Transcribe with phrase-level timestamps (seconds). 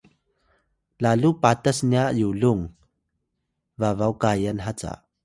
[0.03, 2.61] Yageh: lalu patas nya yulung
[3.79, 4.91] babaw kayan haca?